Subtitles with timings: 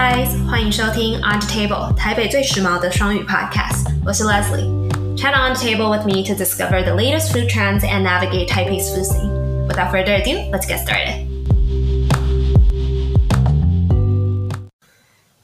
[0.00, 3.84] guys，欢迎收听 On the Table 台北最时髦的双语 Podcast。
[4.06, 8.88] 我是 Leslie。Chat on the table with me to discover the latest food trends and navigate Taipei's
[8.88, 9.66] food scene.
[9.68, 11.26] Without further ado, let's get started.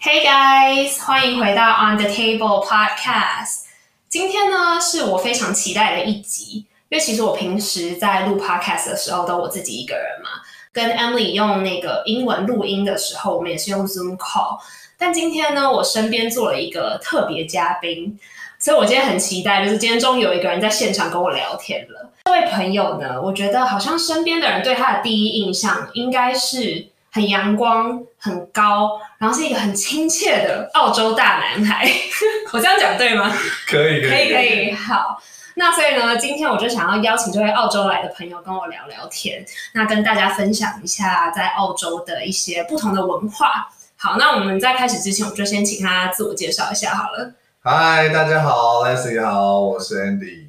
[0.00, 3.64] Hey guys，欢迎回到 On the Table Podcast。
[4.09, 10.30] 今天呢，是我非常期待的一集，因为其实我平时在录 Podcast 的时候都我自己一个人嘛。
[10.78, 14.59] 跟 Emily 用那个英文录音的时候，我们也是用 Zoom call。
[14.95, 18.16] 但今天呢，我身边做了一个特别嘉宾，
[18.59, 22.12] 所以我今天很期待，就是今天终于有一个人在现场跟我聊天了。
[22.26, 31.90] 这位朋友呢，我觉得好像身边的人对他的第一印象应该是很阳光、很高，然后是一个很亲切的澳洲大男孩。
[32.54, 33.35] 我这样讲对吗？
[33.66, 35.20] 可以，可以，可以，可以，好。
[35.59, 39.43] 那所以呢，今天我就想要邀请这位澳洲来的朋友跟我聊聊天，
[39.73, 43.67] 那跟大家分享一下在澳洲的一些不同的文化。
[43.95, 47.34] 好，那我们在开始之前，我就先请他自我介绍一下好了。
[47.63, 50.45] 嗨，大家好，Leslie 好，我是 Andy。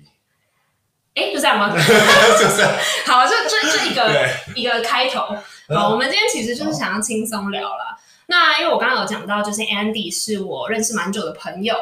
[1.14, 1.70] 哎，就这样吗？
[1.72, 2.70] 就这样。
[3.06, 5.20] 好，就就这一个一个开头。
[5.74, 7.98] 好，我们今天其实就是想要轻松聊了。
[8.26, 11.74] 那因为我刚刚有讲到，就是 Andy 是我认识蛮久的朋友，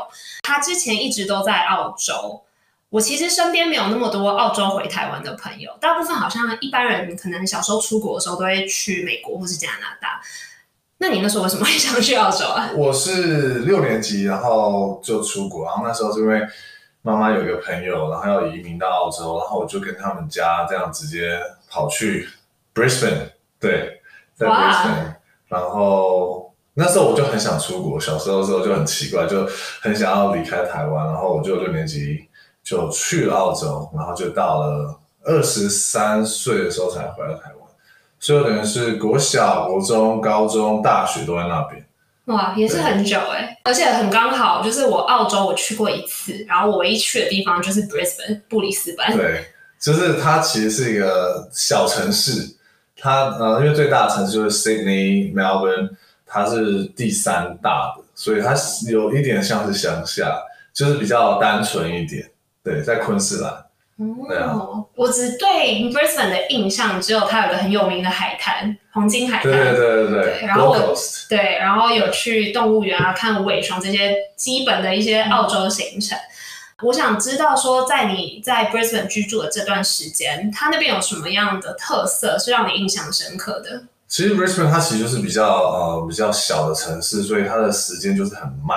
[0.44, 2.44] 他之前一直都在澳洲。
[2.88, 10.20] 我其实身边没有那么多澳洲回台湾的朋友，大部分好像一般人可能小时候出国的时候都会去美国或是加拿大。
[10.98, 12.70] 那你那时候为什么会 想去澳洲啊？
[12.74, 16.40] 我是六年级，然后就出国，然后那时候是因为
[17.02, 22.28] 妈妈有一个朋友，然后要移民到澳洲，然后我就跟他们家这样直接跑去
[22.72, 24.00] Brisbane，对，
[24.34, 25.14] 在 Brisbane，
[25.48, 29.46] 然后那时候我就很想出国，小时候的时候就很奇怪，就
[29.82, 32.28] 很想要离开台湾，然后我就六年级。
[32.66, 37.70] 就去了澳洲，然后就到了二十三岁的时候才回到台湾，
[38.18, 41.86] 所以我等于是国小、国中、高中、大学都在那边。
[42.24, 49.16] 哇，也是很久哎、欸，而且很刚好，就是我澳洲我去过一次，然后我唯一去的地方就是 Brisbane 布里斯班。
[49.16, 49.44] 对，
[49.80, 52.56] 就是它其实是一个小城市，
[52.96, 55.90] 它呃，因为最大的城市就是 Sydney、Melbourne，
[56.26, 58.56] 它是第三大的，所以它
[58.90, 60.36] 有一点像是乡下，
[60.74, 62.28] 就是比较单纯一点。
[62.66, 63.64] 对，在昆士兰。
[63.98, 69.52] 哦，我只对 Brisbane 的印象只有它有个很有名的海滩——黄金海滩。
[69.52, 70.46] 对对对对，对。
[70.46, 70.94] 然后我
[71.30, 76.18] 对，然后有去动物园啊，看尾熊这些基本的一些澳洲行程。
[76.18, 76.82] 嗯。
[76.88, 83.84] 我想知道说，在你在 Brisbane 居住的这段时间，它那边有什么样的特色是让你印象深刻的？
[84.08, 88.76] 其实 Brisbane 它其实就是比较呃比较小的城市，所以它的时间就是很慢。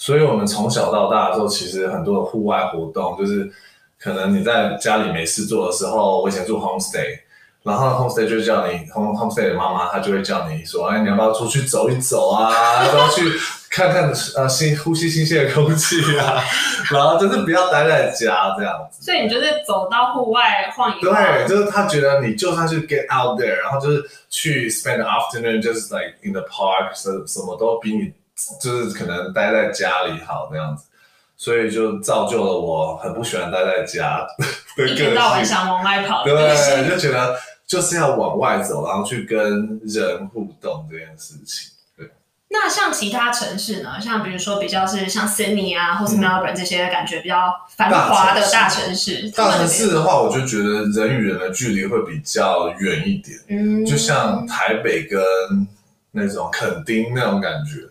[0.00, 3.50] 所以，我们从小到大的时候，其实很多的户外活动，就是
[3.98, 7.18] 可能你在家里没事做的时候，我以前住 homestay，
[7.64, 12.86] 然后 homestay 就叫你 home homestay 的妈妈，她就会叫你说，哎，你要不要出去走一走啊？
[12.86, 13.28] 要不要去
[13.68, 16.42] 看看呃新呼吸新鲜的空气啊？
[16.92, 19.04] 然后就是不要待在家这样子。
[19.04, 21.12] 所以你就是走到户外晃一晃。
[21.12, 28.12] 对，就是他觉得你就算是 get out there，然后就是去 spend the afternoon just like in the park，什什么都比你。
[28.60, 30.84] 就是可能待在家里好那样子，
[31.36, 34.26] 所以就造就了我很不喜欢待在家
[34.88, 36.24] 一天到晚想往外跑。
[36.24, 41.70] 对，就觉得就是要往外走，然后去跟人互动这件事情。
[41.96, 42.10] 对。
[42.48, 44.00] 那像其他城市呢？
[44.00, 49.30] 像比如说比较是像 Sydney 啊，或是 Melbourne 这些感觉比较繁华的大城市。
[49.30, 53.38] 大城市的话，我就觉得人与人的距离会比较远一点。
[53.48, 53.84] 嗯。
[53.84, 55.20] 就像台北跟
[56.12, 57.88] 那种垦丁那种感觉。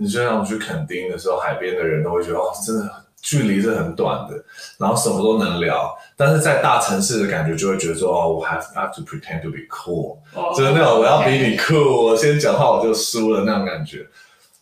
[0.00, 2.90] 你就像我去垦丁的时候，海边的人都会觉得哦，真的
[3.20, 4.34] 距离是很短的，
[4.78, 5.94] 然后什么都能聊。
[6.16, 10.16] 但是在大城市的感觉，就会觉得说哦，我 have have to pretend to be cool，
[10.56, 14.06] 就是那种我要比你酷.我先讲话我就输了那种感觉。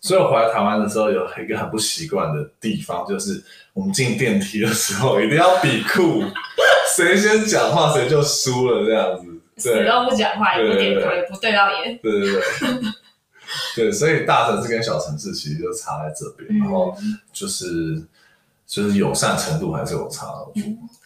[0.00, 3.40] 所以我回来台湾的时候，有一个很不习惯的地方，就是
[3.74, 6.22] 我们进电梯的时候一定要比酷，
[6.96, 9.24] 谁先讲话谁就输了这样子。
[9.56, 11.98] 谁都不讲话，也不点头，也不对到眼。
[12.00, 12.42] 对对对。
[13.74, 16.96] 对，所以大城市跟小城市其实就差在这边，嗯、然后
[17.32, 18.02] 就是
[18.66, 20.26] 就是友善程度还是有差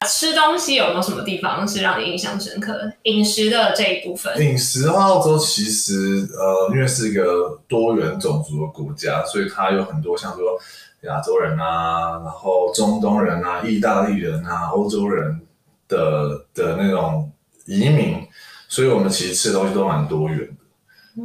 [0.08, 2.92] 吃东西有没有什么地方是让你印象深刻的？
[3.04, 10.58] 饮食的这一部分，饮食的话，澳洲其实呃，因为是一个多元种族的国家，所以它有很多像说
[11.02, 15.40] 亚洲人啊，然后中东人啊，意大利人啊，欧洲人
[15.86, 17.30] 的的那种
[17.66, 18.26] 移民，
[18.68, 20.61] 所以我们其实吃的东西都蛮多元的。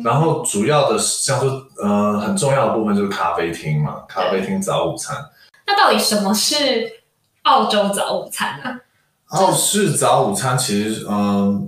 [0.04, 1.50] 然后主要的像说，
[1.82, 5.16] 呃，很重要的部分就是咖啡厅嘛，咖啡厅早午餐。
[5.66, 6.92] 那到底什么是
[7.44, 8.80] 澳洲早午餐呢？
[9.28, 11.64] 澳式早午餐其实，嗯、呃，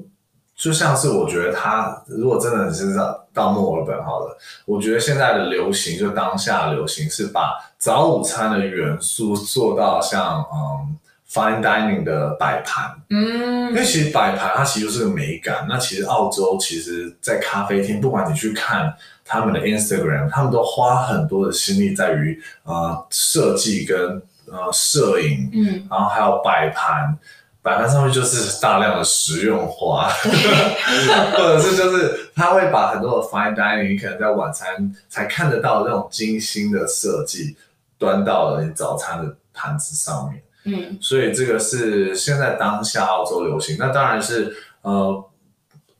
[0.56, 10.98] 就像是我觉得他如果真的是到到墨尔本好了，我觉得现在的流行就当下流行是把早午餐的元素做到像嗯
[11.32, 15.66] fine dining 的摆盘，嗯，因为其实摆盘它其实就是个美感。
[15.70, 18.94] 那其实澳洲其实，在咖啡厅，不管你去看
[19.24, 27.18] 他们的 Instagram，他们都花很多的心力在于呃设计跟呃摄影，嗯，然后还有摆盘。
[27.62, 30.08] 摆盘上面就是大量的食用花，
[31.36, 37.58] 或者是就是他会把很多的 fine dining，你可能在晚餐才看得到的那种精心的设计，
[37.98, 40.42] 端到了你早餐的盘子上面。
[40.74, 43.78] 嗯，所以这个是现在当下澳洲流行。
[43.80, 45.24] 那当然是呃，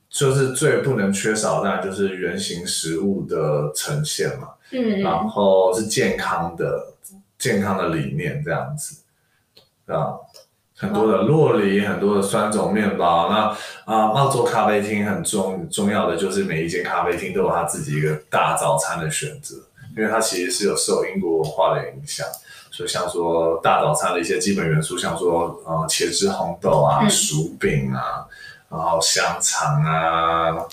[0.10, 4.50] 就是最不能缺少，当然就是原型食物的呈现嘛。
[4.72, 6.94] 嗯，然后是健康的
[7.38, 9.02] 健康的理念这样子，
[9.88, 10.14] 啊。
[10.82, 13.30] 很多的洛梨，很多的酸种面包。
[13.30, 13.48] 那
[13.84, 19.58] 啊，澳洲咖啡厅很重重要的就是每一间咖啡厅都有它自己一个大早餐的选择，
[19.98, 22.26] 因为它其实是有受英国文化的影响。
[22.72, 28.26] 所以像说大早餐的一些基本元素，像说呃茄汁红豆啊、嗯、薯饼啊，
[28.70, 30.66] 然后香肠啊，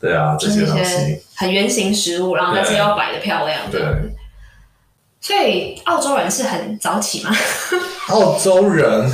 [0.00, 3.70] 对啊这些东西很圆形食物，然后但是要摆的漂亮。
[3.70, 3.80] 对。
[5.20, 7.30] 所以澳洲人是很早起吗？
[8.10, 9.10] 澳洲人。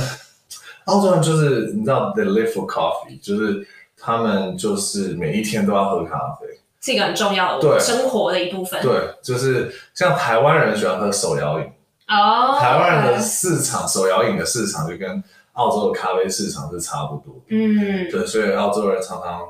[0.85, 3.65] 澳洲人就是你知道，they live for coffee，就是
[3.97, 6.45] 他们就是每一天都要喝咖啡，
[6.81, 8.81] 是一个很重要的生活的一部分。
[8.81, 11.65] 对，就是像台湾人喜欢喝手摇饮
[12.07, 15.23] 哦，台湾人的市场手摇饮的市场就跟
[15.53, 17.41] 澳洲的咖啡市场是差不多。
[17.49, 19.41] 嗯，对，所以澳洲人常常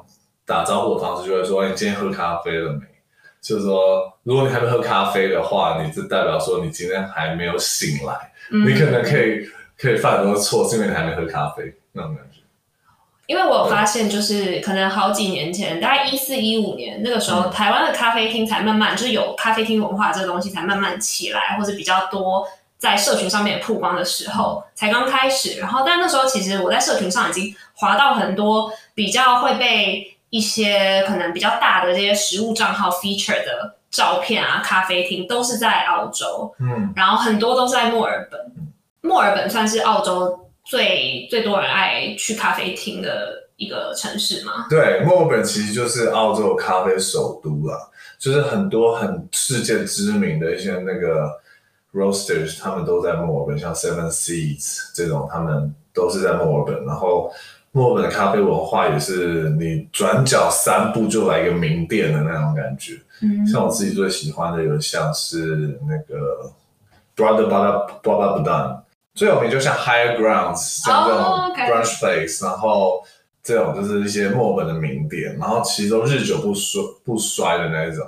[0.45, 2.85] 打招呼的方式就会说：“你今天喝咖啡了没？”
[3.41, 9.47] 就是说，如果你还没喝咖啡的话，你就代表说你今天还没有醒来，嗯、你可能可以。
[9.75, 12.39] 可以犯很多错，是因为你还没喝咖啡那种感觉。
[13.33, 22.47] 因为我有发现，就是可能好几年前，大概一四一五年那个时候，嗯、台湾的咖啡厅才慢慢就是有咖啡厅文化这个东西才慢慢起来，或者比较多
[22.77, 25.59] 在社群上面曝光的时候，才刚开始。
[25.59, 38.39] 然后，但那时候其实我在社群上已经划到很多比较会被一些可能比较大的这些食物账号 feature 的照片啊，咖啡厅都是在澳洲，嗯，然后很多都是在墨尔本。
[39.01, 44.67] 墨尔本算是澳洲最最多人爱去咖啡厅的一个城市吗？
[44.69, 47.77] 对，墨尔本其实就是澳洲咖啡首都啦，
[48.17, 51.29] 就是很多很世界知名的一些那个
[51.93, 56.85] roasters，他们都在墨尔本，像 Seven Seeds 这种，他们都是在墨尔本。
[56.85, 57.31] 然后
[57.71, 62.99] 墨尔本的咖啡文化也是，你转角三步就来一个名店的那种感觉。
[63.21, 66.51] 嗯，像我自己最喜欢的有像是那个
[67.15, 68.82] Brother Butter Baba Budan
[69.15, 71.23] 最有名就像 Higher Grounds 像这种
[71.55, 72.51] brunch place，、oh.
[72.51, 73.03] 然后
[73.43, 78.05] 这种就是一些墨本的名店，然后其实都日久不衰不衰的那一种。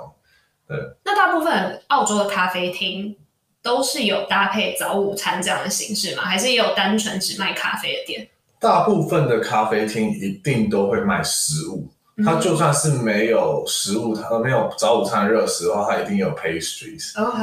[0.66, 3.14] 对，那大部分澳洲的咖啡厅
[3.62, 6.24] 都是有搭配早午餐这样的形式吗？
[6.24, 8.28] 还是也有单纯只卖咖啡的店？
[8.58, 17.16] 大部分的咖啡厅一定都会卖食物，嗯、它就算是没有食物，它没有早午餐热食的话，它一定有 pastries。
[17.16, 17.38] OK，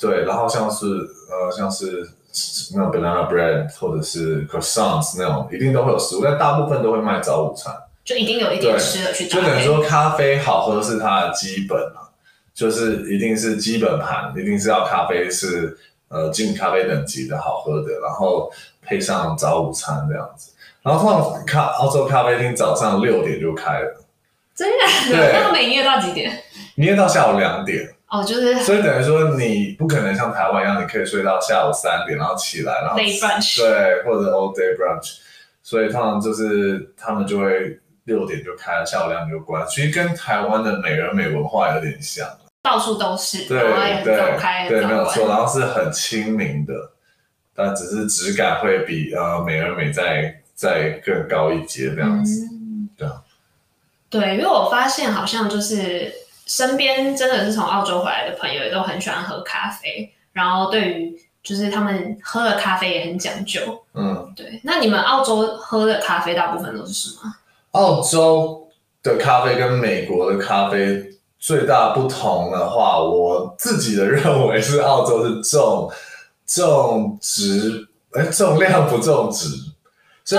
[0.00, 2.08] 对，然后像是呃像是。
[2.74, 7.74] 那种 banana bread 或者是 croissants 那种，一定都会有食物，但大部分都会卖早午餐，
[8.04, 9.26] 就一定有一点吃的去。
[9.26, 12.02] 就等于说，咖啡好喝是它的基本嘛，
[12.54, 15.76] 就是一定是基本盘，一定是要咖啡是
[16.08, 18.50] 呃进咖啡等级的好喝的，然后
[18.82, 20.52] 配上早午餐这样子。
[20.82, 24.04] 然后通常咖澳洲咖啡厅早上六点就开了，
[24.54, 24.84] 真的？
[25.10, 26.30] 对，那他们营业到几点？
[26.76, 27.94] 营业到下午两点。
[28.10, 35.18] 哦，就是，所以等于说你不可能像台湾一样，你可以睡到下午三点，然后起来，然后 day brunch，对，或者 all day brunch，
[35.62, 39.64] 所以通常就是他们就会六点就开了，下午两点就关。
[39.68, 42.26] 其实跟台湾的美而美文化有点像，
[42.64, 43.60] 到处都是，对
[44.02, 44.16] 对
[44.68, 46.74] 对，没有错，然后是很亲民的，
[47.54, 53.22] 但只是质感会比呃美而美再再更高一阶这样子，嗯、对啊，
[54.10, 56.12] 对，因为我发现好像就是。
[56.50, 63.60] 身边真的是从澳洲回来的朋友也都很喜欢喝咖啡，然后对于就是他们喝的咖啡也很讲究。
[63.94, 64.60] 嗯，对。
[64.64, 67.32] 那你们澳洲喝的咖啡大部分都是什么？
[67.70, 68.66] 澳洲
[69.00, 71.04] 的咖啡跟美国的咖啡
[71.38, 75.88] 最大不同的话，我自己的认为是澳洲是重
[76.48, 79.46] 重质，哎，重量不重质。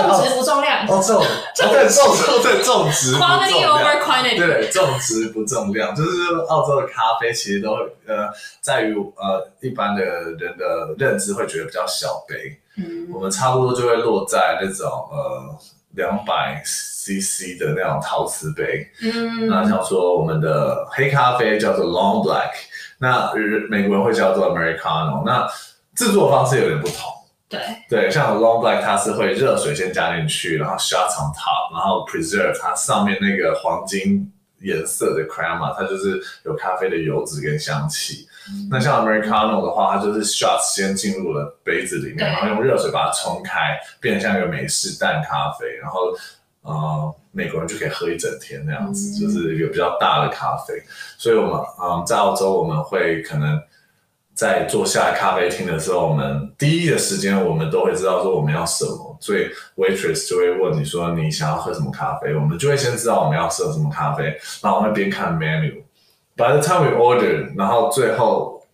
[0.00, 7.74] 重质不重量哦，重哦对重重对重质 quality over quantity 对种植不重量，就是澳洲的咖啡其实都
[8.06, 8.30] 呃
[8.60, 15.58] 在于呃一般的人的认知会觉得比较小杯，嗯，我们差不多就会落在那种呃
[15.94, 18.86] 两百 CC 的那种陶瓷杯。
[19.02, 22.50] 嗯，那像说我们的黑咖啡叫做 Long Black，
[22.98, 23.30] 那
[23.68, 25.22] 美国人会叫做 Americano。
[25.26, 25.46] 那
[25.94, 27.11] 制作方式有点不同。
[27.52, 38.26] 对对，像 Long Black 它是会热水先加进去，然后 shots on top，然后 preserve 它上面那个黄金颜色的 crema，它就是有咖啡的油脂跟香气。
[38.48, 46.12] 嗯、那像 Americano 的话，它就是 shots 先进入了杯子里面，然后用热水把它冲开，变成像一个美式淡咖啡，然后
[46.62, 50.74] 呃美国人就可以喝一整天那样子，嗯、就是一个比较大的咖啡。
[51.18, 53.62] 所以我们嗯、呃、在澳洲我们会可能。
[54.34, 59.46] 在坐下咖啡厅的时候，我们第一的时间，我们都会知道说我们要什么，所以
[59.76, 64.24] waitress 就会问你说你想要喝什么咖啡，我们就会先知道我们要喝什么咖啡，
[64.62, 68.66] 然后我们边看 menu，by the time we order，然后最后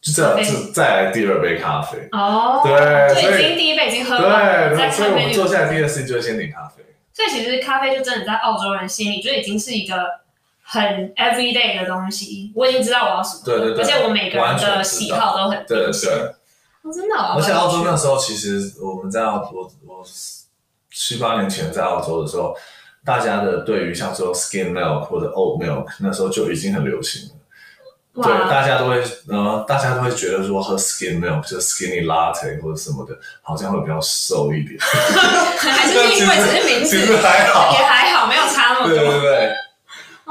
[0.00, 2.08] 就这样子再来第二杯咖啡。
[2.12, 6.84] 哦，对，所以已经第一杯已经喝了，对，所以我们坐下来第二事就会先点咖啡。
[7.12, 9.94] 所以其实咖啡就真的在澳洲人心里就已经是一个。
[10.70, 10.82] 很
[11.14, 16.10] everyday 的东西，我已经知道我要什么，对对对，而且我每个人的喜好都很，对对对，
[16.82, 20.04] 哦，真的，哦，而且澳洲那时候其实我们在澳洲，我
[20.92, 22.54] 七八年前在澳洲的时候，
[23.02, 28.26] 大家的对于像说 skin milk 或者 oat milk 那时候就已经很流行了，哇。
[28.28, 39.54] 对，大家都会，呃，大家都会觉得说喝 skin milk 就 skinny latte 或者什么的，好像会比较瘦一点， 还是因为只是名字， 其实还好，也还好，没有差那么多，对对对。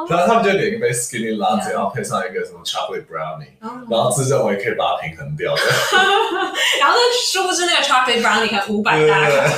[0.09, 3.51] 然后他们就点一杯 skinny latte，然后配上一个什么 chocolate brownie，
[3.89, 5.61] 然后自认为可以把它平衡掉的。
[6.79, 9.53] 然后呢，殊不知那个 chocolate brownie 可能五百大卡。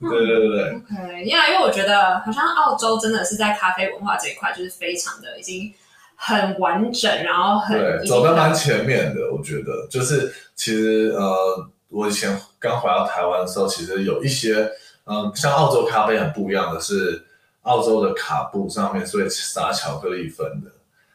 [0.00, 0.70] 对对对对。
[0.70, 5.72] OK，因为因为我觉得好像澳洲真的是在咖啡文化这一块就是非常的已经
[6.14, 9.32] 很完整，然后很对走得蛮前面的。
[9.32, 14.70] 我觉得就是其实呃，我以前刚回到台湾的时候，其实有一些
[15.06, 17.24] 嗯，像澳洲咖啡很不一样的是。
[17.64, 20.70] 澳洲的卡布上面是会撒巧克力粉的，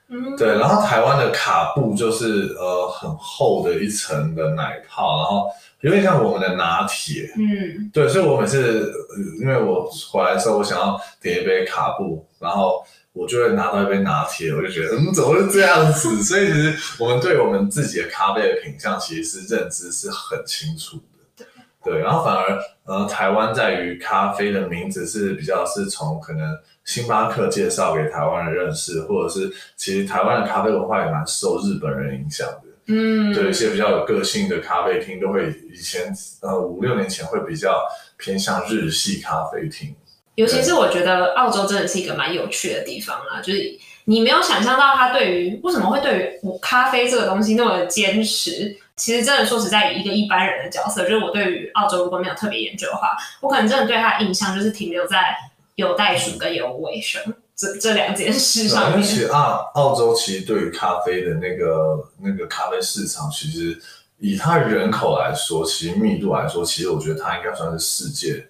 [0.09, 5.47] 嗯，对，然后台湾的卡布就是呃很厚的一层的奶泡，然后
[5.81, 8.91] 有点像我们的拿铁，嗯，对，所以我每次
[9.39, 16.23] 因为我回来的时候，我想要点一杯卡布，然后我就会拿到一杯拿铁，我就觉得嗯，怎么会这样子？
[16.23, 21.45] 所以其实我们对我们自己的咖啡的品相其实是认知是很清楚的。
[21.81, 32.63] 对，然后反而，呃，台湾在于咖啡的名字是比较是从可能星巴克介绍给台湾人认识，或者是其实台湾的咖啡文化也蛮受日本人影响的。
[32.87, 37.79] 嗯，对，一些比较有个性的咖啡厅都会以前呃五六年前会比较
[38.17, 39.95] 偏向日系咖啡厅。
[40.33, 43.77] 尤其是我觉得澳洲真的是一个蛮有趣的地方啦，就是
[44.09, 48.75] 你没有想象到他对于为什么会对于咖啡这个东西那么的坚持。
[48.95, 55.37] 其实真的说实在，一个一般人的角色，就是我对于澳洲如果没有特别研究的话，我可能真的对他的印象就是停留在
[55.75, 57.19] 有袋鼠跟有尾蛇
[57.55, 58.99] 这这两件事上面。
[58.99, 63.79] 而且澳澳洲其实对于咖啡的那个那个咖啡市场，其实
[64.17, 68.43] 以它人口来说，其实密度来说，其实我觉得它应该算是世界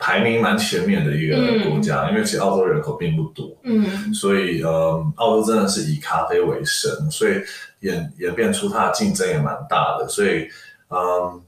[0.00, 1.36] 排名蛮前面的一个
[1.68, 7.34] 国家，嗯、因为其实澳洲人口并不多，嗯，所以呃，澳洲真的是以咖啡为生，所以。
[7.80, 10.46] 演演变出它的竞争也蛮大的，所以，
[10.90, 11.40] 嗯，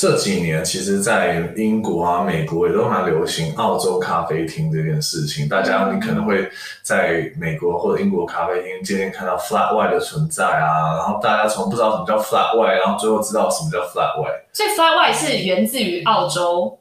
[0.00, 5.46] 这几年其实，在英国啊、美国也都蛮流行澳洲咖啡厅这件事情。
[5.46, 6.48] 大家你可能会
[6.82, 14.40] 在美国或者英国咖啡厅渐渐看到 flat white 的存在啊，然后大家从不知道什么叫 flat white，然后最后知道什么叫 flat white。
[14.54, 16.78] 所以 flat white 是源自于澳洲。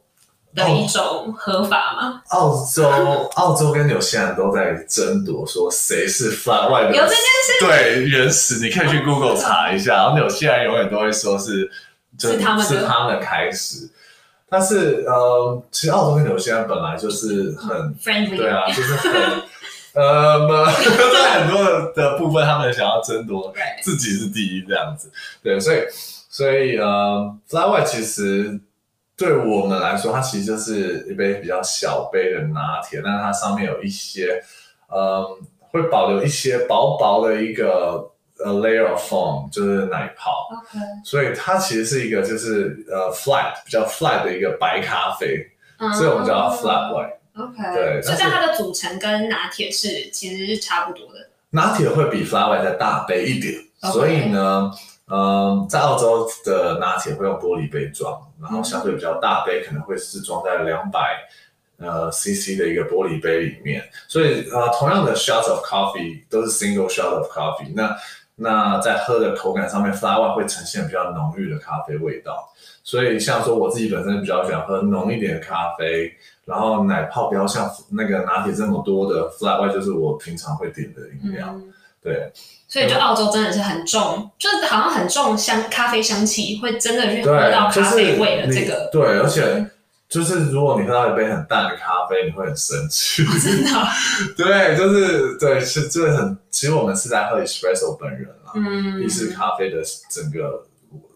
[0.53, 2.21] 的一种合法吗？
[2.29, 2.89] 澳洲，
[3.35, 6.95] 澳洲跟纽西兰都在争夺，说谁是 flat white 的。
[6.95, 7.65] 有这件事？
[7.65, 9.95] 对，原始你可以去 Google 查一下。
[9.95, 11.71] 然后纽西兰永远都会说是，
[12.19, 13.89] 是他们是他们的开始。
[14.49, 19.11] 但是，呃，其实澳洲跟纽西兰本来就是很 friendly，对啊， 就是很
[19.93, 20.47] 呃，
[21.13, 25.09] 在很多的的部分，他们想要争夺自己是第一这样子。
[25.41, 25.77] 对，所以，
[26.29, 28.59] 所以呃，flat white 其实。
[29.21, 34.41] 对我们来说，它其实就是一杯比较小杯的拿铁，但是它上面有一些，
[34.91, 35.23] 嗯，
[35.69, 38.09] 会保留一些薄薄的一个
[38.39, 40.49] 呃 layer of foam，就是奶泡。
[40.51, 40.79] OK。
[41.05, 45.45] 所以它其实是一个就是呃 flat 比较 flat 的一个白咖啡，
[45.77, 47.13] 嗯、所以我们叫它 flat white。
[47.37, 47.75] OK。
[47.75, 48.01] 对。
[48.01, 51.29] 所以它的组成跟拿铁是其实是差不多的。
[51.51, 53.53] 拿铁会比 flat white 再大杯一点.
[53.93, 54.71] 所以呢。
[55.13, 61.19] 嗯，在澳洲的拿铁会用玻璃杯装，然后相对比较大杯，可能会是装在两百
[61.77, 63.87] 呃 CC 的一个玻璃杯里面。
[64.07, 67.83] 所以呃，同样的 shots of coffee 都是 single shot of coffee 那。
[67.83, 67.97] 那
[68.37, 72.51] 那在喝的口感上面 white 会呈现比较浓郁的咖啡味道。
[72.81, 76.11] 所以像说我自己本身比较喜欢喝浓一点的咖啡，
[76.45, 81.49] 然后奶泡不要像那个拿铁这么多的 flat white，就是我平常会点的饮料。
[81.51, 81.71] 嗯、
[82.01, 82.31] 对，
[82.71, 88.89] 所以就澳洲真的是很重，就是好像很重香咖啡香气，会真的去喝到咖啡味的这个。
[88.91, 89.67] 对，而且
[90.07, 93.23] 就是如果你喝到一杯很淡的咖啡，你会很生气。
[93.23, 93.69] 哦、真的？
[94.37, 96.37] 对，就是对，是这个很。
[96.49, 99.77] 其实我们是在喝 espresso 本人啦，嗯，意式咖啡的
[100.09, 100.65] 整个。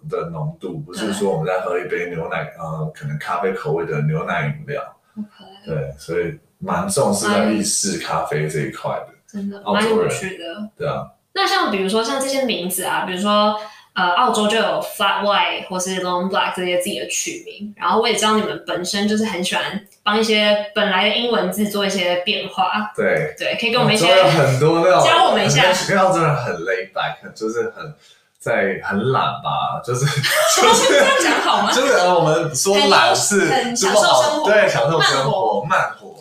[0.08, 4.80] 的浓度不是说我们在喝一杯牛奶，呃，可能咖啡口味的牛奶饮料。
[5.18, 5.66] Okay.
[5.66, 10.70] 对，所以蛮重视在意式咖啡这一块的，真的蛮有趣的。
[10.78, 13.56] 对啊，那像比如说像这些名字啊，比如说
[13.94, 19.64] 呃，澳洲就有 Flat White 或是 Long Black 这些自己的取名，然后我也知道你们本身就是很喜欢
[20.02, 22.92] 帮一些本来的英文字做一些变化。
[22.96, 27.94] 对对，可以跟我们一些很多那种教我们一下，因为澳洲人很 laid back，就是很。
[28.38, 31.72] 在很懒吧，就是就是这样讲好吗？
[31.72, 36.14] 就是我们说懒是享受生活，对，享受生活，慢活。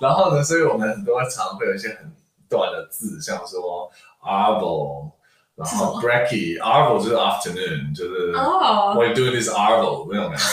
[0.00, 2.12] 然后呢，所以我们很多常会有一些很
[2.50, 3.88] 短的字，像说
[4.27, 5.11] arvo，
[5.55, 10.43] 然后 brekkie，arvo 就是 afternoon，就是哦，what you doing is arvo 那种感觉。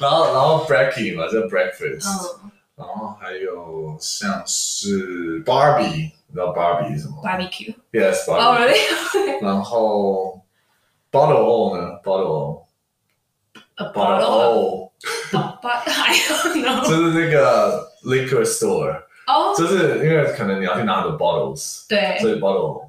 [0.00, 2.38] 然后然后 brekkie 嘛，就是 breakfast。
[2.76, 6.12] 然后还有像是 Barbie。
[6.30, 7.22] 你知道 Barbie 是什么？
[7.24, 9.42] Barbecue，Yes，Barbie。Oh really？
[9.42, 10.42] 然后
[11.10, 11.98] Bottle O 呢？
[12.04, 16.86] Bottle，A bottle O。But I don't know。
[16.86, 19.02] 就是那个 liquor store。
[19.27, 19.53] 哦。
[19.57, 21.87] 就是因为可能你要去拿很多 bottles。
[21.87, 22.17] 对。
[22.19, 22.87] 所以 Bottle。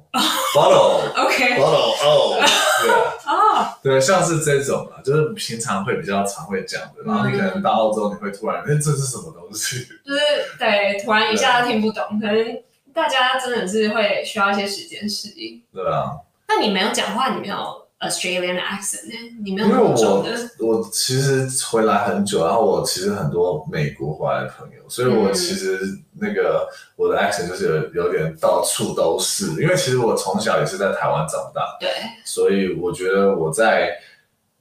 [0.55, 1.11] Bottle。
[1.25, 1.59] OK。
[1.59, 2.45] Bottle 哦。
[2.83, 2.91] 对。
[3.31, 3.67] 哦。
[3.83, 9.87] 对，像是这种啊，就是平常会比较常会讲的，然后你可能到澳洲，你会突然，哎，这是什么东西？
[10.05, 10.19] 就是
[10.57, 12.61] 对，突然一下都听不懂，可能。
[12.93, 15.61] 大家真的是会需要一些时间适应。
[15.73, 16.13] 对啊。
[16.47, 20.29] 那你没有讲话，你没有 Australian accent 呢你没有那种的。
[20.29, 25.79] 因为我我其实回来很久，然后我其实很多美国回来的朋友，所以我其实
[26.19, 29.61] 那个我的 accent 就是有有点到处都是。
[29.61, 31.89] 因为其实我从小也是在台湾长大，对，
[32.23, 33.91] 所以我觉得我在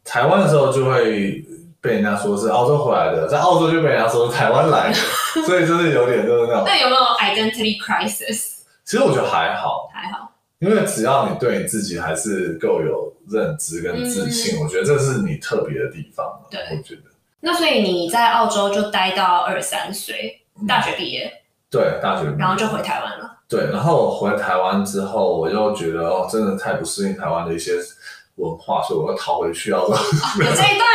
[0.05, 1.45] 台湾的时候就会。
[1.85, 4.95] 被人家说是澳洲回来的，在澳洲就被人家说是台湾来的，
[5.45, 6.63] 所以就是有点就是那种。
[6.65, 8.63] 那有没有 identity crisis？
[8.87, 9.91] 其实我觉得，还好，
[10.65, 16.27] 因为只要你对你自己还是够有认知跟自信，嗯、我觉得这是你特别的地方。
[16.51, 17.03] 对，我觉得。
[17.41, 21.39] 那所以你在澳洲就待到二十三岁，大学毕业、嗯。
[21.71, 23.39] 对，大学毕业，然后就回台湾了。
[23.49, 27.73] 对，然后我回台湾之后，我就觉得哦，真的太不适应台湾的一些。
[28.37, 29.95] 文化，所以我要逃回去澳洲。
[30.43, 30.91] 有这一段，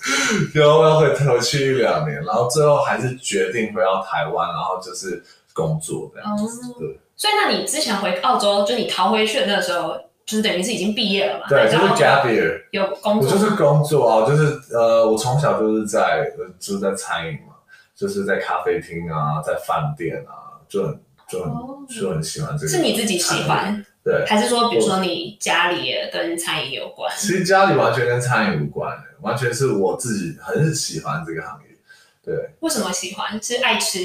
[0.54, 6.74] 然后要回回去一两年，然后最后还是决定回到台湾，然后就是工作这样子。
[6.78, 6.98] 对。
[7.18, 11.46] 所以，那你之前回澳洲，就你逃回去的那个时候，就是等于是已经毕业了嘛？
[11.48, 12.62] 对，就是 gap year。
[12.70, 13.28] 有工作？
[13.28, 17.54] 我就是工作啊，就是呃，我从小就是在就是在餐饮嘛，
[17.96, 21.52] 就是在咖啡厅啊，在饭店啊，就很就很
[21.88, 22.68] 就很喜欢这个。
[22.68, 23.84] 是你自己喜欢？
[24.04, 27.12] 对，还是说，比如说你家里也跟餐饮有关？
[27.18, 31.76] 其实家里完全跟餐饮无关，完全是我自己很喜欢这个行业。
[32.24, 33.42] 对，为什么喜欢？
[33.42, 33.98] 是爱吃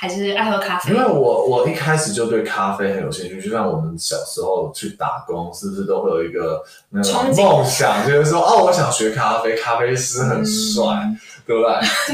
[0.00, 0.94] 还是爱喝咖啡？
[0.94, 11.62] 因为我我一开始就对咖啡很有兴趣，就像我们小时候去打工，是不是都会有一个那种梦想，就是说哦，我想学咖啡，咖啡师很帅，嗯、对不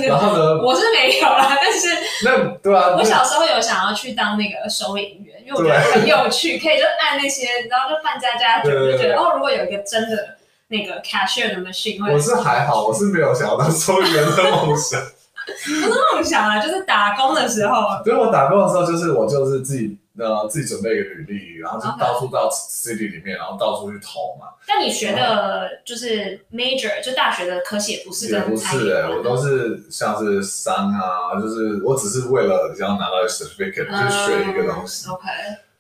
[0.01, 0.09] 对？
[0.09, 1.89] 然后呢， 我是没有啦，但是
[2.25, 5.35] 那对啊，我小时候有想要去当那个收银员。
[5.45, 14.99] 因为我觉得很有趣，可以就按那些，然后就办家家酒，就觉得哦，如果有一个真的那个 cashier 的 machine，我是还好，我是没有想要当收银员的梦想。
[15.47, 18.03] 不是梦想啊，就是打工的时候。
[18.05, 24.47] 所以我打工的时候，就是我就是自己呃自己准备一个履历，然后就到处到 city 里面，然后到处去投嘛。
[24.67, 35.09] 但你学的就是 major，就大学的科系也不是跟也不是哎，我都是像是商啊，就是我只是为了想要拿到一个 certificate 去学一个东西。
[35.11, 35.29] OK。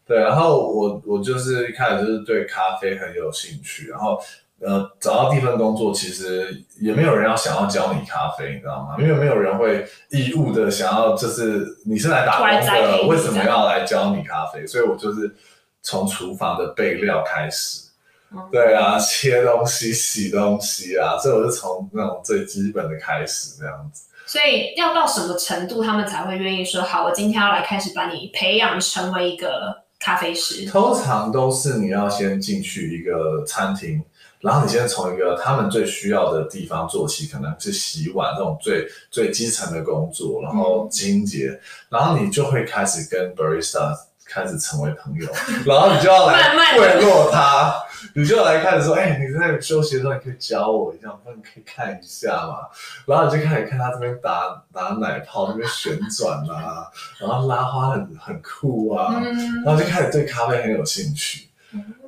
[0.07, 4.21] 对，然后我我就是一开始就是对咖啡很有兴趣，然后。
[4.67, 8.97] 呃，找到第一份工作，其实也没有人要想要教你咖啡，你知道吗？
[8.99, 14.67] 因为没有人会义务的想要，就是你是来打工的，为什么要来教你咖啡？
[14.67, 15.37] 所以我就是
[15.83, 17.91] 从厨房的备料开始，
[18.33, 24.05] 嗯、对啊，切东西、洗东西啊，所以我是从那种最基本的开始这样子。
[24.25, 30.65] 所以要到什么程度，他们才会愿意说好，我今天要来开始把你培养成为一个咖啡师？
[30.71, 34.03] 通常都是你要先进去一个餐厅。
[34.45, 45.27] 然后你先从一个他们最需要的地方做起，可能是洗碗这种最最基层的工作，然后清洁，嗯、然后你就会开始跟 barista 开始成为朋友，
[45.65, 47.75] 然后你就要来贿赂他，
[48.15, 52.69] 你就要来开始说，哎、欸，你在休息的时候，你可以教我一下，我说你可以看一下嘛。
[53.07, 59.15] 然后你就开始看他这边打打奶泡，那边旋转啊，然后拉花很很酷啊，
[59.65, 61.49] 然后就开始对咖啡很有兴趣，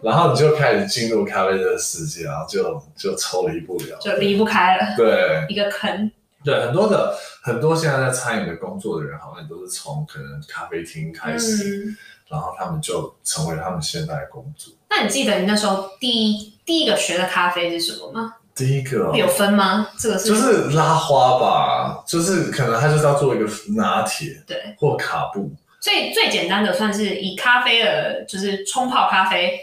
[0.02, 6.11] 然后你就开始进入咖啡的世界，然后就就抽离不了，就离不开了，对，一个坑。
[6.44, 11.87] 对，很多的很多现在在餐饮的工作的人，好像都是从可能咖啡厅开始。
[11.87, 11.96] 嗯
[12.29, 14.74] 然后他们就成为他们现在的工作。
[14.90, 18.35] 那你记得你那时候第一第一个学的咖啡是什么吗？
[18.52, 19.87] 第一个有分吗？
[19.96, 25.52] 这个是就是拉花吧，就是可能他就是要做一个拿铁，对，或卡布。
[25.87, 29.61] 最最简单的算是以咖啡的，就是冲泡咖啡，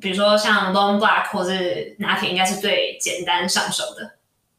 [0.00, 4.10] 比如说像 Long Black 或是拿铁，应该是最简单上手的，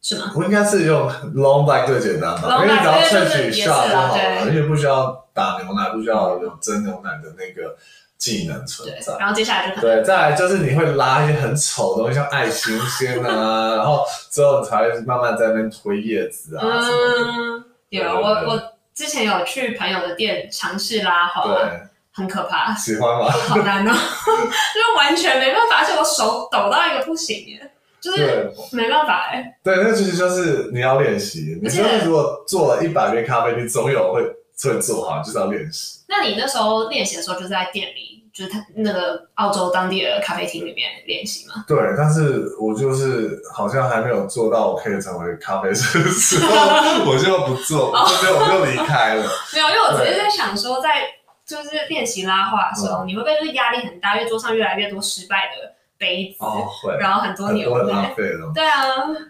[0.01, 0.31] 是吗？
[0.33, 5.21] 我应该是用 Long Black 最简单吧，因为只要萃取下就好了，而且不需要。
[5.35, 7.75] 打牛奶不需要有蒸牛奶的那个
[8.19, 21.81] 技能存在，然后接下来就对，再来就是你会拉一些很丑的东西，像爱心线啊， 然后之后你才会慢慢在那边推叶子啊什么有我我之前有去朋友的店尝试拉花，对，
[22.13, 22.73] 很可怕。
[22.75, 23.29] 喜欢吗？
[23.49, 29.57] 好难哦， 就完全没办法，而且我手抖到一个不行耶，就是没办法哎。
[29.63, 31.59] 对，那其实就是你要练习。
[31.61, 34.21] 你说如果做了一百杯咖啡，你总有会。
[34.65, 35.99] 会做好就是要练习。
[36.07, 41.63] 那你那时候练习的时候，就是在店里，就是他那个澳洲当地的咖啡厅里面练习吗？
[41.67, 46.51] 对，但是我就是好像还没有做到我可以成为咖啡师的时候，
[47.05, 49.23] 我就不做，我就 我就离开了。
[49.53, 51.03] 没有，因为我只是在想说，在
[51.45, 54.15] 就是练习拉花的时候，嗯、你会不会就是压力很大？
[54.17, 56.67] 因为桌上越来越多失败的杯子，哦、
[56.99, 58.13] 然后很多牛奶，
[58.55, 58.83] 对啊，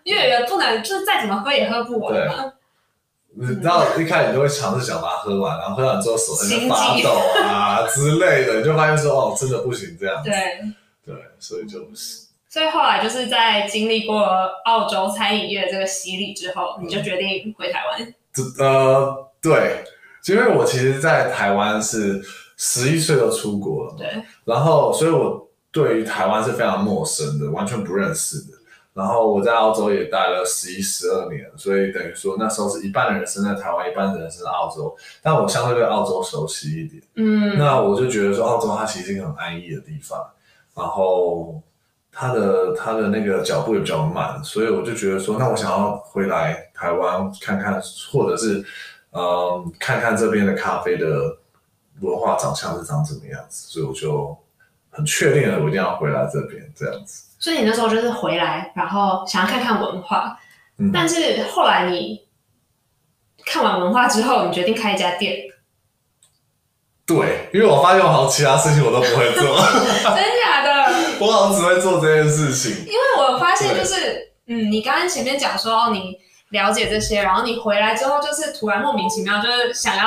[0.06, 2.54] 因为也不能就是再怎么喝也喝不完嘛。
[3.36, 7.10] 你知道一开始你就会尝试想把它喝完，然后喝完之后手在那发抖
[7.42, 10.30] 啊 之类的，你就发现说哦，真的不行这样子。
[10.30, 10.36] 对
[11.06, 12.28] 对，所以就不行。
[12.50, 14.24] 所以后来就是在经历过
[14.66, 18.14] 澳洲餐饮业这个洗礼之后，你就决定回台湾。
[18.60, 19.84] 呃，对，
[20.28, 22.22] 因为我其实，在台湾是
[22.56, 24.08] 十一岁就出国了，对，
[24.46, 28.58] 然后所以我对于台湾是非常陌生的，完全不认识的。
[28.94, 34.96] 然后我在澳洲也待了十一、十二年，所以等于说那时候是一半的人生在台湾，一半的人生在澳洲。
[35.22, 40.24] 但我相对对澳洲熟悉一点，嗯，那我就觉得说澳洲它其实是一个很安逸的地方，
[40.76, 41.60] 然后
[42.12, 48.64] 它的它的那个脚步也比较慢，所以我就觉得说，那我想要回来台湾看看，或者是
[49.12, 51.36] 嗯看看这边的咖啡的
[52.02, 54.38] 文化长相是长什么样子，所以我就
[54.94, 57.24] 很确定了，我一定要回来这边这样子。
[57.40, 60.40] 所以你那时候就是回来，然后想要看看文化，
[60.78, 62.26] 嗯、但是后来你
[63.46, 65.38] 看完文化之后，你决定开一家店。
[67.06, 69.58] 对，因为我发现我好像其他事情我都不会做，
[70.16, 70.94] 真假的？
[71.20, 72.86] 我好像只会做这件事情。
[72.86, 76.18] 因为我发现就是，嗯，你刚刚前面讲说哦，你
[76.52, 80.06] 了解这些，然后你回来之后，就是突然莫名其妙就是想要。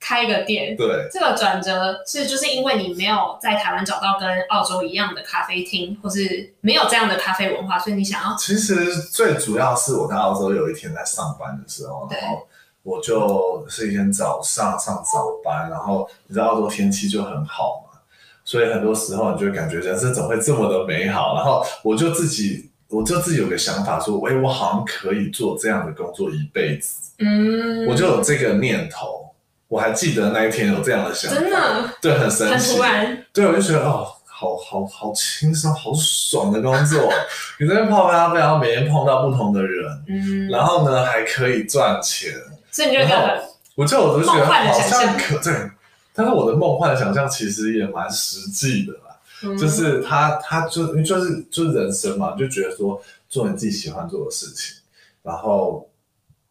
[0.00, 8.36] 开一个店，对，这个转折是就是因为你没有在台湾找到跟澳洲一样的咖啡厅，或是没有这样的咖啡文化，所以你想要。
[8.36, 12.46] 其实最主要是我在澳洲有一天在上班的时候，然后
[12.84, 17.98] 我就是一天早上上早班，然后你知道澳洲天气就很好嘛，
[18.44, 29.27] 所以很多时候你就会感觉人生怎么会这么的美好，然后我就自己我就自己有个想法说，哎，我好像可以做这样的工作一辈子，嗯，我就有这个念头。
[29.68, 37.12] 我还记得那一天有这样的想法，真的，对，很神奇，很突然，对，我就觉得哦，好好好轻松，好爽的工作。
[37.60, 42.32] 你在那泡咖啡，然后每天碰到不同的人，嗯，然后呢还可以赚钱，
[42.70, 45.70] 所以你就觉得，我就我就觉得好像可对，
[46.14, 54.76] 但是我的梦幻的想象其实也蛮实际的啦，嗯、就是他他就就是就是人生嘛，就觉得说做你自己喜欢做的事情，
[55.22, 55.86] 然后。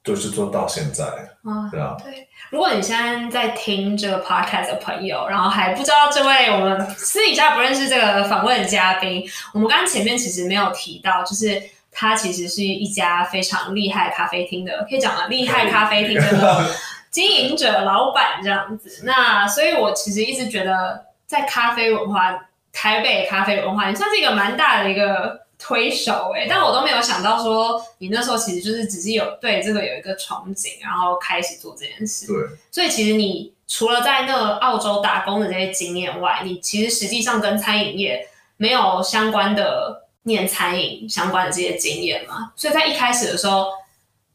[0.07, 1.03] 就是做到现在，
[1.43, 2.25] 嗯，对啊，对。
[2.49, 9.21] 如果你现在在听这个 podcast 的朋友，然后还不知道这位我们私底下不认识这个访问的嘉宾，
[9.53, 15.27] 我们刚刚前面其实没有提到，就是他其实是一家非常厉害咖啡厅的，可以讲啊？
[15.27, 16.65] 厉害咖啡厅的
[17.11, 19.03] 经营者、老板这样子。
[19.03, 22.33] 那所以，我其实一直觉得，在咖啡文化，
[22.71, 25.45] 台北咖啡文化，也算是一个蛮大的一个。
[25.59, 32.27] 推手哎、欸，但我都没有想到说你那时候其实就是只是有对这个有一个憧憬，然后开始做这件事。
[32.27, 32.35] 对，
[32.71, 42.51] 所以其实你除了在那个澳洲打工的这些经验外，你其实实际上跟餐饮业没有相关的念餐饮相关的这些经验嘛。
[42.55, 43.67] 所以在一开始的时候，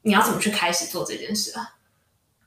[0.02, 1.76] 你要怎么去开始做这件事啊？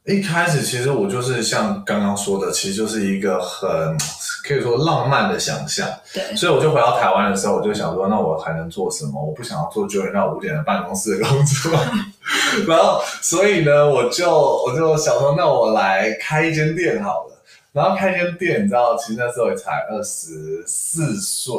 [0.06, 3.70] 一开始其实我就是像刚刚说的，其实就是一个很
[4.48, 5.88] 可以说浪漫的想象。
[6.14, 9.20] 对，所以我就回到台湾的时候，我就想说，那我还能做什么？
[9.20, 11.72] 我不想要做九点到五点的办公室的工作。
[12.68, 17.42] 然后，所以呢，我就我就想说，那我来开一间店好了。
[17.74, 21.56] 然后开一间店，你知道，其实那时候也才二十四岁。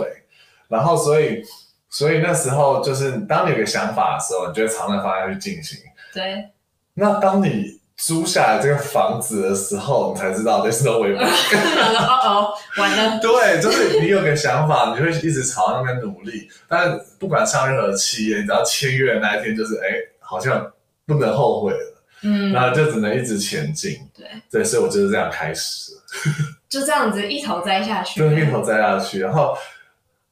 [0.69, 1.43] 然后，所以，
[1.91, 5.79] 所以那时候就是当你有个想法的时候，你就会朝那方向去进行。
[6.15, 6.51] 对。
[6.95, 11.27] 那当你租下来这个房子的时候，你才知道 there's no way back。
[11.97, 13.19] 哦哦，完了。
[13.25, 16.49] 对，就是你有个想法，你就会一直朝那边努力。
[16.69, 20.71] 但不管上任何企业，你只要签约的那一天，就是哎，好像
[21.07, 22.03] 不能后悔了。
[22.23, 23.99] 嗯，然后就只能一直前进。
[24.15, 25.93] 对，对，所以我就是这样开始。
[26.69, 28.21] 就这样子一头栽下去。
[28.21, 29.57] 就一头栽下去，然后。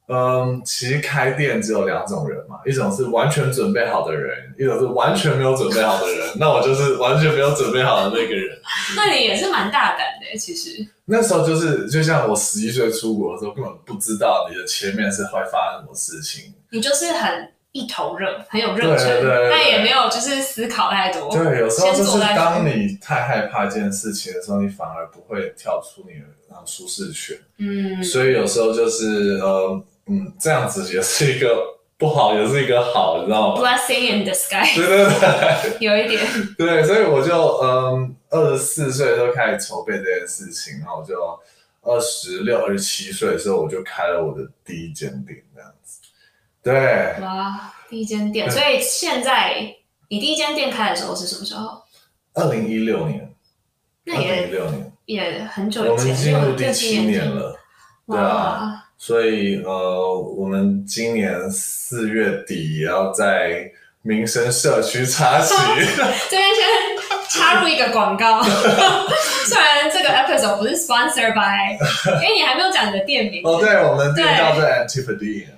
[0.07, 6.29] 嗯，其实开店只有两种人嘛，一种是完全准备好的人，一种是完全没有准备好的人。
[6.39, 8.55] 那我就是完全没有准备好的那个人。
[8.95, 10.85] 那你也是蛮大胆的，其实。
[11.05, 16.53] 那时候就是，就像我十一岁出国的时候，根本不知道你的前面是会发生什么事情。
[16.69, 19.07] 你就是很一头热，很有热忱，
[19.49, 21.31] 但也没有就是思考太多。
[21.31, 26.25] 对，有时候就是当你太害怕一件事情的时候，你反而不会跳出你的
[26.63, 27.35] 舒适圈。
[27.57, 29.83] 嗯，所以有时候就是呃。
[30.07, 34.75] 嗯，这样子也是一个不好，也是一个好，你知道吗？Blessing in disguise。
[34.75, 36.23] 对对对，有一点。
[36.57, 41.15] 对，所以我就嗯，二十四岁的时候开始筹备这件事情，然后我就
[41.81, 45.99] 二十六、二十七岁的时候，我就开了我的第一间店，这样子。
[46.61, 47.23] 对。
[47.23, 49.75] 哇，第一间店，所以现在
[50.09, 51.81] 你第一间店开的时候是什么时候？
[52.33, 53.33] 二零一六年。
[54.03, 57.57] 那也一六年，也很久以前，我们进入第七年了。
[58.05, 58.84] 对啊。
[59.05, 65.53] 所以，呃，我们今年四月底也要在民生社区插旗。
[66.27, 66.97] 这边先
[67.29, 68.41] 插入一个广告，
[69.45, 71.77] 虽然这个 episode 不是 sponsored by，
[72.15, 73.43] 因为你还没有讲你的店名。
[73.45, 75.51] 哦，对，我们店叫做 Antipodean，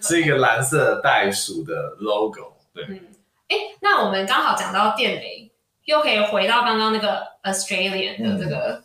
[0.00, 2.52] 是一个蓝色袋鼠的 logo。
[2.72, 3.00] 对，嗯，
[3.48, 5.50] 哎，那我们刚好讲到店名，
[5.86, 8.80] 又可以回到刚刚那个 Australian 的这个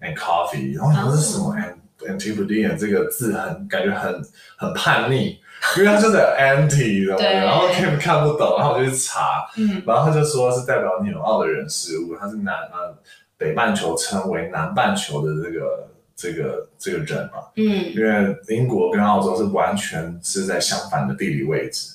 [0.00, 1.52] and coffee，然后想说是什么
[1.98, 4.24] Antipodean 这个字很感觉很
[4.56, 5.40] 很叛逆。
[5.76, 12.96] 因为他就是 anti 的，然后看看不懂，然后我就去查，嗯，然后他就说是代表纽澳的人事物，他是南呃
[13.36, 21.94] 北半球称为南半球的这个这个这个人嘛，嗯，因为英国跟澳洲是完全是在相反的地理位置，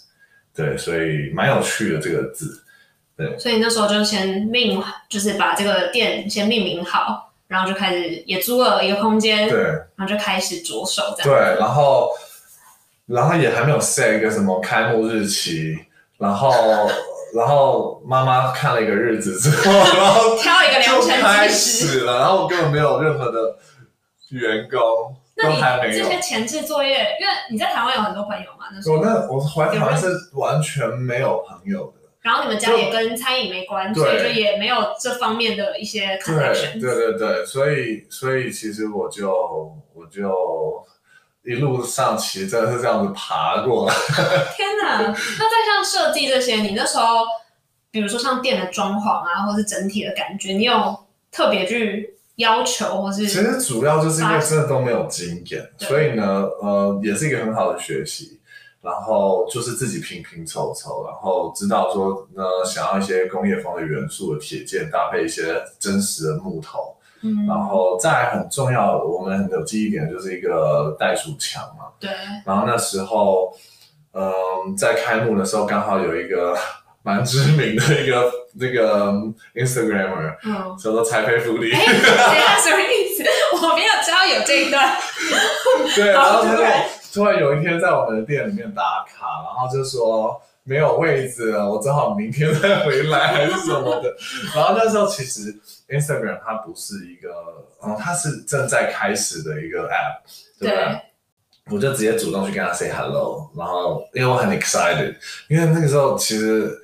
[0.55, 2.63] 对，所以蛮有趣的这个字，
[3.15, 9.61] 对，所以那时候就先命，就是把这个店先命名好，然后就开始也租了一个空间，对，
[9.95, 12.09] 然后就开始着手这样，对，然后。
[13.09, 15.75] 然后也还没有 set 一个什么开幕日期，
[16.19, 16.53] 然后
[17.33, 23.57] 然后妈妈看了一个日子之后，然后挑一个良辰开始了，然后我根本没有任何的
[24.29, 24.79] 员工，
[25.35, 26.03] 都还没有。
[26.03, 31.93] 这些前置作业，因为你在台湾有很多朋友嘛，那时候我那我回台湾是完全没有朋友的。
[32.21, 36.79] 然后你们家也跟餐饮没关，所以就也没有这方面的一些 connection。
[36.79, 39.31] 对对对对，所以所以其实我就
[39.95, 40.85] 我就。
[41.43, 43.95] 一路上其实真的是这样子爬过来。
[44.55, 45.01] 天哪！
[45.01, 47.25] 那再像设计这些，你那时候，
[47.91, 50.97] 比如说像店的装潢啊，或是整体的感觉，你有
[51.31, 53.27] 特别去要求，或是？
[53.27, 56.23] 其实主要就是因为真的都没有经验，所以呢，
[56.61, 58.37] 呃，也是一个很好的学习。
[58.81, 72.09] 然后就是自己拼拼凑凑，然后知道说呢，想要一些工业风的元素的铁件搭配一些真实的木头，嗯，然后再很重要的，我们很有记忆点的就是一个袋鼠墙嘛，对，
[72.45, 73.53] 然后那时候，
[74.13, 76.55] 嗯，在开幕的时候刚好有一个
[77.03, 79.11] 蛮知名的一个那个
[79.55, 83.23] Instagramer，嗯，叫做蔡佩福利，什么意思？
[83.53, 84.95] 我没有知道有这一段，
[85.95, 86.63] 对，然后他就。
[87.11, 94.15] 突然有一天在我们的店里面打卡，然后就说没有位置了，我只好明天再回来还是什么的。
[94.55, 95.51] 然后那时候其实
[95.89, 97.29] Instagram 它不是一个，
[97.83, 100.21] 嗯，它是正在开始的一个 app，
[100.59, 101.01] 对不对？
[101.71, 105.15] 我就直接主动去跟他 say hello，然后因为我很 excited，
[105.47, 106.75] 因为那个时候其实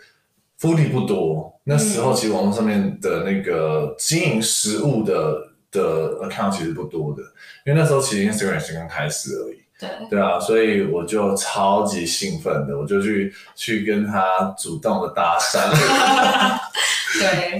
[0.59, 7.23] foodie 不多，那时候其实网络上面的那个经营食物的的 account 其实不多的，
[7.65, 9.65] 因为那时候其实 Instagram 是刚开始而已。
[9.77, 15.69] 对对啊，所以我就超级兴奋的，我就去去跟他主动的搭讪。
[17.19, 17.59] 对，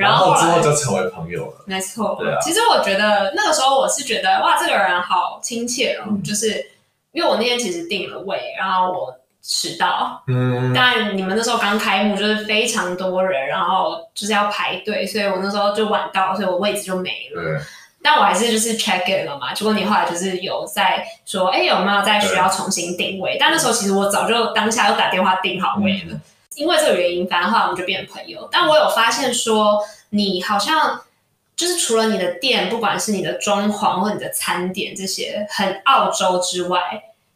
[0.00, 1.64] 然后之后就成为朋友了。
[1.66, 2.38] 没错，对啊。
[2.40, 6.64] 其实我觉得那个时候我是觉得哇，这个人好亲切哦，嗯、就是
[7.12, 10.22] 因为我那天其实定了位，然后我迟到。
[10.26, 10.72] 嗯。
[10.74, 17.42] 但你们那时候刚开幕，就是非常多人，然后就是要排队，所以我那时候就晚到，所以我位置就没了。
[17.42, 17.60] 对。
[18.02, 23.36] 但我还是就是 check in 了嘛，结果你后来就是有在说，哎，有没有在需要重新定位？
[23.38, 26.20] 但那时候其实我早就当下就打电话订好位了，嗯、
[26.60, 28.48] 因为这个原因，反正后来我们就变朋友。
[28.52, 29.78] 但我有发现说，
[30.10, 31.00] 你好像
[31.56, 36.78] 就是除了你的店，不管是你的装潢或者你的餐点这些很澳洲之外，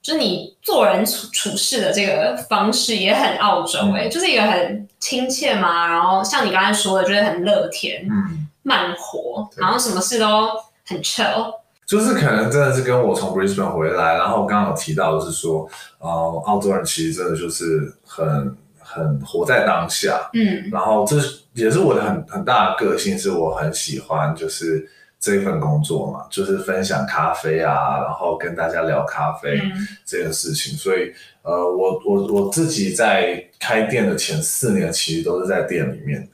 [0.03, 8.07] 就是你做人处处事的这个方式也很澳洲哎、就是一个很亲切嘛，然后像你刚才说的，就是很乐天。
[8.11, 10.49] 嗯慢活，然后什么事都
[10.87, 11.53] 很 chill，
[11.85, 18.57] 就是可能真的是跟我从 Brisbane 回来，然后我刚刚有提到的是说，呃，澳洲人其实真的就是很
[18.95, 21.17] 很活在当下，嗯，然后这
[21.53, 29.61] 也是我的很很大的个性，是我很喜欢就是这份工作嘛，就是分享咖啡啊，然后跟大家聊咖啡
[30.05, 36.29] 这件事情，嗯、所以呃，我我我自己在开店的前四年，其实都是在店里面的。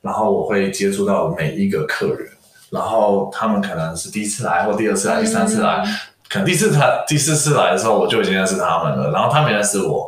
[0.00, 2.28] 然后我会接触到每一个客人，
[2.70, 5.92] 然后他们可能是第一次来，或第二次来，第三次来，嗯、
[6.28, 10.07] 可能第四次第四次来的时候，我就已经认识他们了，然后他们也认识我，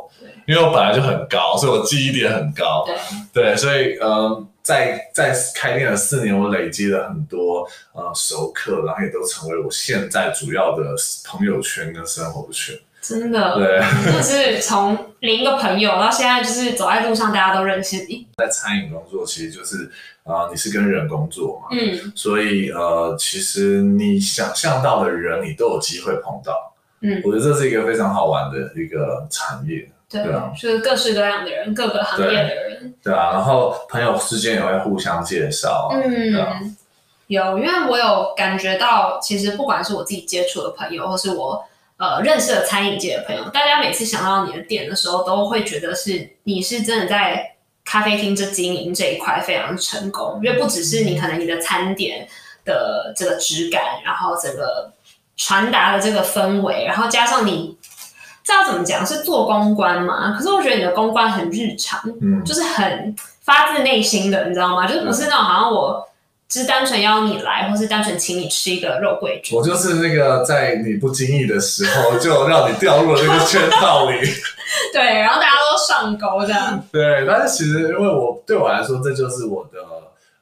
[0.51, 2.85] 因为我本来就很高，所以我记忆点很高，
[3.33, 10.93] 对，对，所以嗯，在在开店的四年，我累积了很多呃熟客，然后也都成为我现在主要的
[11.25, 12.77] 朋友圈跟生活圈。
[13.01, 13.81] 真的，对，
[14.13, 18.27] 就是从零个朋友到现在，就是走在路上，大家都认识你。
[18.37, 19.89] 在餐饮工作，其实就是
[20.23, 36.59] 啊、呃，你是跟人工作嘛，嗯，所以呃，其实你想象到的人，你都有机会碰到，嗯，我觉得这是一个非常好玩的一个产业，对，啊，就是各式各样的人，各个行业的人，对，对啊，然后朋友之间也会互相介绍，嗯，啊、
[37.27, 41.63] 有，因为我有感觉到，其实不管是我自己接触的朋友，或是我。
[41.97, 52.27] 呃，认识的餐饮界的朋友，大家每次想到你的店的时候，都会觉得是你是真的在咖啡厅这经营这一块非常成功，因为不只是你可能你的餐点
[52.65, 54.91] 的这个质感，然后整个
[55.37, 57.77] 传达的这个氛围，然后加上你
[58.51, 60.35] 这要怎么讲，是做公关嘛？
[60.37, 64.85] 可是我觉得你的公关很日常，嗯，就是很发自内心的，你知道吗？
[64.85, 66.07] 就是不是那种好像我。
[66.53, 69.57] 是单纯邀你来，或是单纯请你吃一个肉桂卷。
[69.57, 74.17] 我就是那个在你不经意的时候，就让你掉入了那个圈套里。
[74.91, 76.83] 对，然后大家都上钩这样。
[76.91, 79.79] 对，但是其实因为我对我来说，这就是我的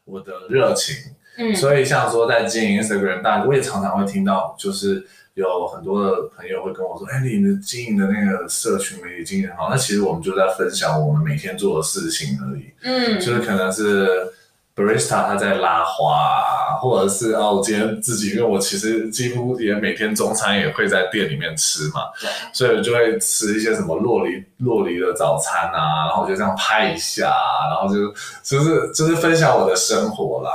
[0.06, 0.96] 我的热情。
[1.38, 12.72] 嗯，所以像说在经营 Instagram，大我也常常会听到，就是有很多的朋友会跟我说：“哎，你的经营的那个社群媒体经营好。”那其实我们就在分享我们每天做的事情而已。
[12.84, 14.34] 嗯，就是可能是。
[14.76, 27.30] Barista 他在拉花啊，或者是哦，我今天自己，因为我其实几乎也每天中餐也会在店里面吃嘛，对，所以我就会吃一些什么洛梨洛梨的早餐啊，然后我就这样拍一下，
[27.70, 28.10] 然后就
[28.42, 30.52] 就是就是分享我的生活啦，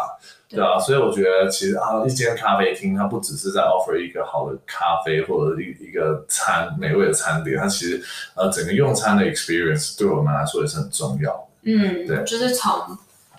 [0.54, 8.02] 对，啊，所以我觉得其实啊，一间咖啡厅它不只是在 offer 一个好的咖啡或者一一个餐美味的餐点，它其实
[8.34, 12.70] 呃整个用餐的 experience 对我们来说也是很重要的，嗯，对，就是从。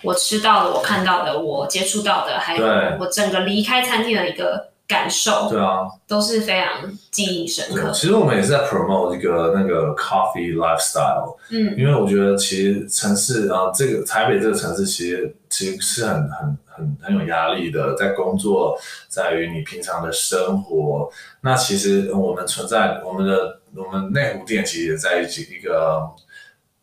[0.02, 2.64] 我吃到的，我看到的，我接触到的，还有
[3.00, 7.90] 我整个离开餐厅的一个感受，对啊，都是非常记忆深刻。
[7.92, 21.10] 其实我们也是在 promote 一个那个 coffee lifestyle，嗯，因为我觉得其实城市啊，这个台北这个城市其实其实是很很很很有压力的，在工作，在于你平常的生活。
[21.40, 26.02] 那其实我们存在我们的我们内湖店其实也在一起一个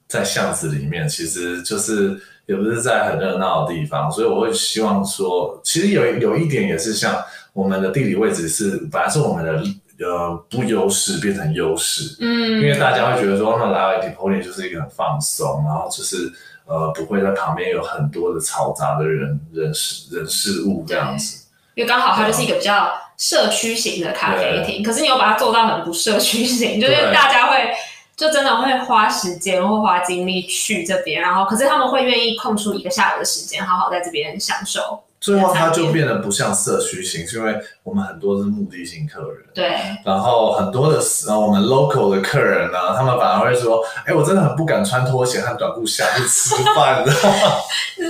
[0.08, 2.20] 在巷子里面，其实就是。
[2.46, 7.16] 也不是在很热闹的地方，所以我会希望说，其实有有一点也是像
[7.54, 9.64] 我们的地理位置是本来是我们的
[10.06, 16.30] 呃不优势变成优势，嗯，因为大家会觉得说，那来 Napoleon 就是一个很放松，然后就是
[16.66, 21.46] 呃不会在旁边有很多的嘈杂的人人事人事物这样子，
[21.76, 27.74] 因为刚好它就是一个比较社区型的咖啡厅，可是你又把它做到很不社区型，就是大家会。
[28.16, 35.02] 就真的会花时间或花精力去这边，然后可是他们会愿意空出一个下午的时间，好好在这边享受。
[35.24, 39.46] 最后它就变得不像社区型，是因为我们很多是目的性客人。
[39.54, 39.72] 对。
[40.04, 41.00] 然后很多的
[41.40, 47.38] 我们 local 的客人呢，他们反而会说：“哎，我真的很不敢穿拖鞋和短裤下去吃饭， 你知道吗？”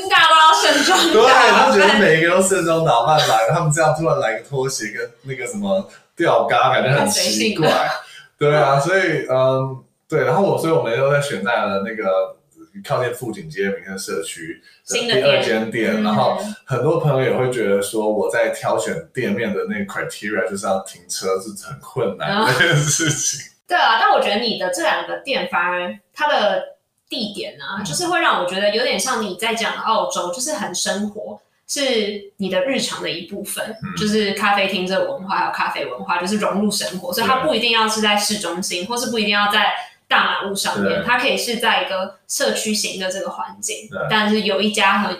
[0.09, 1.11] 大家都要盛装。
[1.11, 7.69] 对，他们觉得每一个都盛装打扮来，他们这样突然来个拖鞋跟那个什么吊嘎，感觉很奇怪。
[8.39, 9.83] 对啊，所以嗯。
[10.05, 12.35] 对，然后我，所以我们又在选在了那个
[12.81, 23.51] 靠近富锦街明天社区的第二间店，嗯、然后很多朋友也会觉得说，我在挑选店面的那个 criteria 就是要停车是很困难的一件事情。
[23.67, 26.63] 对啊，但我觉得你的这两个店反而它的
[27.07, 39.73] 地点呢、啊，嗯、就是会让我觉得有点像你在讲澳洲，就是很生活，是你的日常的一部分，嗯、就是咖啡厅这个文化还有咖啡文化，就是融入生活，所以它不一定要是在市中心，或是不一定要在。
[40.07, 45.17] 大马路上面，它可以是在一个社区型的这个环境，但是有一家很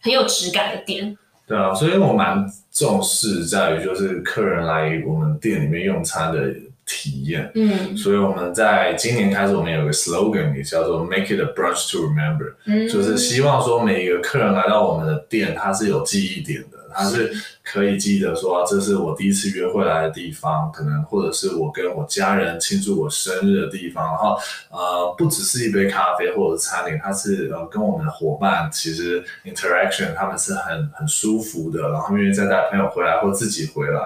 [0.00, 1.16] 很有质感的店。
[1.46, 6.52] 对啊，所以我蛮重视在于就是客人来我们店里面用餐的
[6.86, 7.50] 体验。
[7.54, 16.78] 嗯，所以我们在今年开始，我们有个 slogan 也叫做 “Make it a brunch to remember”，嗯，就是希望说每一个客人来到我们的店，他是有记忆点的。
[16.98, 17.30] 他是
[17.62, 24.02] 可以记得说，这是我第一次约会来的地方，可能或者是我跟我家人庆祝我生日的地方。
[24.06, 24.38] 然后，
[24.70, 34.00] 呃，不只是一杯咖啡或者餐点，他是呃跟我们的伙伴其实 interaction，他们是很很舒服的，然后愿意再带朋友回来或自己回来。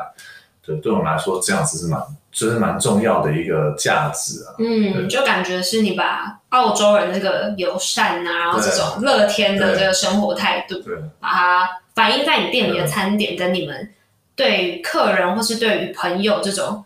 [0.65, 2.01] 对，对我们来说，这样子是蛮
[2.31, 4.55] 就是蛮重要的一个价值啊。
[4.59, 11.71] 嗯，就感觉是你把澳洲人这个友善啊，然后这种乐天的这个生活态度，对，把它。
[11.93, 13.93] 反映在你店里的餐点，跟你们
[14.35, 16.83] 对于客人或是对于朋友这种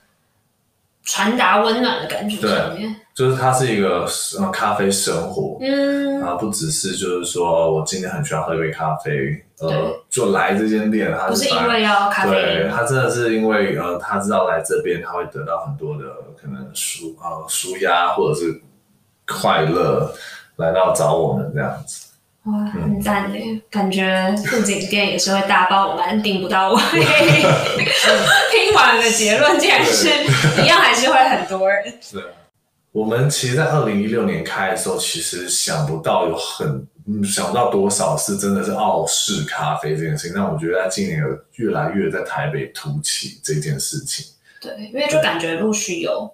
[1.04, 4.04] 传达温暖的感觉上面，就是它是一个
[4.52, 9.10] 咖啡生活，嗯，啊，不只是就是说我今天很喜欢喝一杯咖啡，
[9.60, 10.00] 呃，对。
[10.10, 16.04] 就来这间店，他不是因为要咖啡，对，他真的是因为呃，他知道来这边他会得到很多的
[16.40, 18.60] 可能舒呃舒压或者是
[19.26, 20.12] 快乐，
[20.56, 22.08] 来到找我们这样子。
[22.44, 26.80] 哇，很赞的，嗯、感觉富锦店也是会大爆满， 订不到位。
[28.50, 30.08] 听完了结论，竟然是
[30.62, 31.82] 一样，还是会很多人。
[32.02, 32.22] 是，
[32.94, 36.86] 我们其实，在二零一六年开的时候，其实想不到有很
[37.24, 40.32] 想不到多少是真的是澳式咖啡这件事情。
[40.32, 44.24] 但我觉得，在今年有越来越在台北突起这件事情。
[44.60, 46.32] 对，因为就感觉陆续有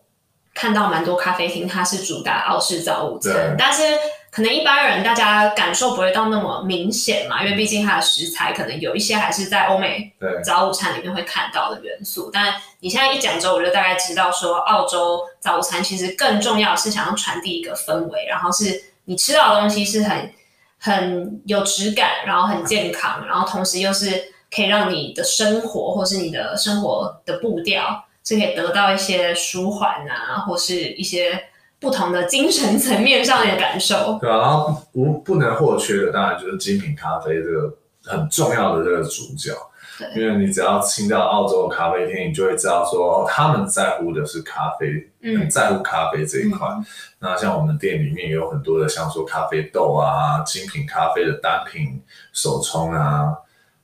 [0.53, 3.83] 看到蛮多咖啡厅，它是主打澳式早午餐，但是。
[4.31, 10.13] 可能一般人大家感受不会到那么明显嘛，因为毕竟它的食材可能有一些还是在欧美
[10.45, 12.31] 早午餐里面会看到的元素。
[12.33, 20.33] 但你现在一讲之后，我就大概知道说，澳洲早午餐其实更重要是想要传递一个氛围，然后是你吃到的东西是很
[20.79, 31.47] 很有质感，然后很健康，然后同时又是可以让你的生活或是你的生活的步调是可以得到一些舒缓啊，或是一些。
[31.81, 37.75] 不同的精神层面上的感受，对啊，然后不不能或缺的，当然就是精品咖啡这个
[38.05, 39.53] 很重要的这个主角。
[39.99, 46.69] 对，因为你只要进到澳洲的咖啡厅，你就会知道说，哦，他们在乎的是咖啡，很在乎咖啡这一块。
[46.69, 46.85] 嗯、
[47.19, 52.01] 那像我们店里面也有很多的，像说咖啡豆啊，精品咖啡的单品
[52.33, 53.35] 手冲啊，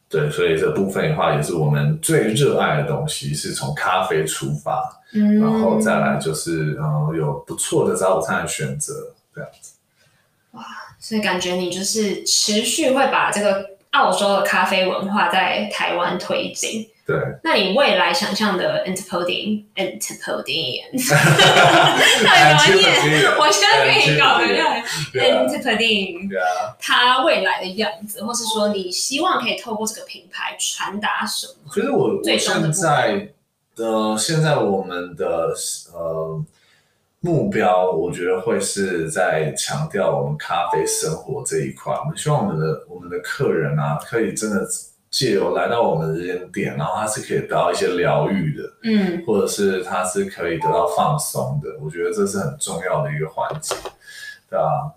[0.09, 5.03] 对，所以这部分的话也是我们最热爱的东西，是从咖啡出发。
[5.13, 9.75] 嗯，然后再来就是，嗯，有不错的早午餐的选择，这样子。
[10.53, 10.65] 哇，
[10.99, 16.89] 所以感觉你就是持续会把这个澳洲的咖啡文化在台湾推进。
[17.07, 17.17] 对。
[17.45, 20.83] 那你未来想象的 Antipodean，Antipodean，
[22.27, 22.83] 太专业，
[23.39, 24.83] 我现在跟你搞的样
[25.15, 26.29] Antipodean，
[26.81, 31.71] 它未来的样子，或是说你希望可以透过这个品牌传达什么？
[31.73, 33.29] 其实我我现在
[33.77, 35.55] 的现在我们的
[35.95, 36.45] 呃
[37.21, 41.95] 目标，我觉得会是在强调我们咖啡生活这一块。
[41.95, 44.67] 我们希望我们的我们的客人啊，可以真的。
[45.11, 53.75] 借由来到我们这间店，然后他是可以得到一些疗愈的，嗯，或者是他是可以得到放松的，我觉得这是很重要的一个环节，
[54.51, 54.93] 对啊，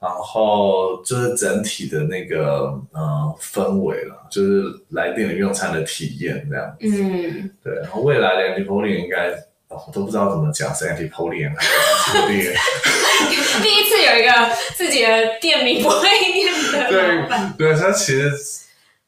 [0.00, 9.30] 然后就是整体的那个呃氛围了，就是来店里用餐的体验这样子，嗯，对，然后未来的 Antipolian 应该
[9.68, 12.56] 我都不知道怎么讲，是 Antipodean 还是 Antipodean
[13.62, 14.32] 第一次有一个
[14.74, 18.32] 自己的店名不会念的，对，对，他其实。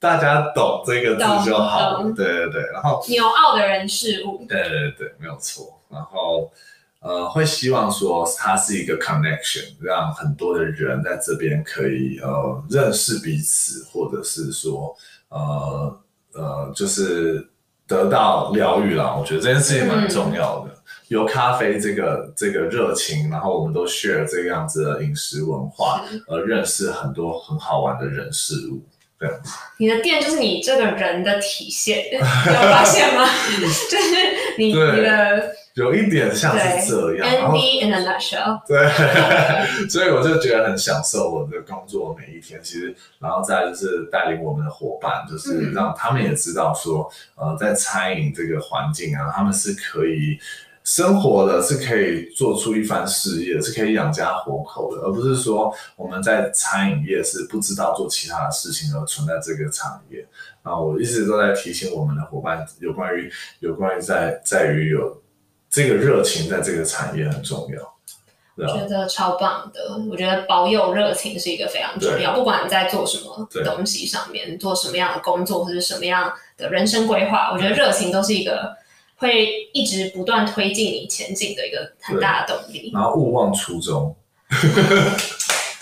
[0.03, 2.63] 大家懂这个字就好了，对对对。
[2.73, 5.81] 然后纽澳的人事物，对对对，没有错。
[5.89, 6.51] 然后
[6.99, 14.93] 呃，会希望说它是一个 connection，让很多的人在这边可以呃认识彼此，或者是说
[15.29, 16.01] 呃
[16.33, 17.49] 呃，就是
[17.87, 19.15] 得到疗愈啦。
[19.17, 20.73] 我觉得这件事情蛮重要的。
[20.73, 28.83] 嗯、由咖啡这个这个热情，然后我们都 share 这个样子的饮食文化，而认识很多很好玩的人事物。
[29.79, 33.25] 你的店就是你这个人的体现， 有发现吗？
[33.91, 37.27] 就是你你的有一点像是这样。
[37.27, 38.61] Andy in a nutshell。
[38.67, 38.89] 对，
[39.89, 42.61] 所以我就觉得很享受我的工作每一天。
[42.63, 50.39] 其实，然后再就是带领我们的伙伴，就是让他们也知道说，呃，在餐饮这个环境啊，他们是可以。
[50.85, 60.27] 生活的是可以做出一番事业，是可以养家活口的，而不是说我们在餐饮业是不知道做其他的事情而存在这个产业。
[60.63, 63.31] 啊我一直都在提醒我们的伙伴，有关于
[63.61, 65.23] 有关于在在于有
[65.71, 67.95] 这个热情在这个产业很重要。
[68.57, 69.81] 我觉得超棒的，
[70.11, 78.77] 我觉得保有热情是一个非常重要，不管你在做什么东西上面，做什么样的工作或者什么样的人生规划，我觉得热情都是一个。
[79.23, 82.91] 会一直不断推进你前进的一个很大的动力。
[82.93, 84.15] 然后勿忘初衷。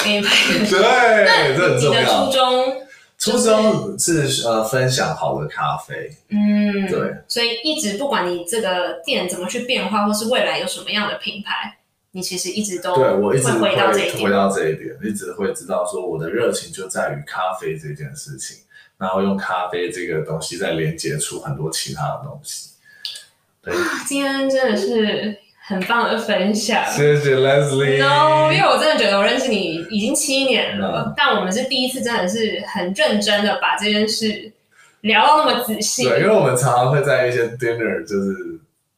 [0.05, 2.01] 对，那这很重要。
[2.01, 2.87] 你的初衷？
[3.19, 6.11] 初衷是呃分享好的咖啡。
[6.29, 7.15] 嗯，对。
[7.29, 11.77] 所以一直不管你这个店怎么去变化，或是未来有什么样的品牌，
[12.13, 18.57] 你其实一直都对我一直会回到这一点，回到这一点，一直会知道说我的热情就在于咖啡这件事情，
[18.97, 22.70] 然后用咖啡这个东西再连接出很多其他的东西。
[24.07, 27.99] 今天真的是很棒的分享，谢谢 Leslie。
[27.99, 34.53] No，因为我真的觉得我认识你已经七年了，嗯，但我们是第一次，真的是很认真的把这件事
[35.03, 36.05] 聊到那么仔细。
[36.05, 38.35] 对，因为我们常常会在一些 dinner，就是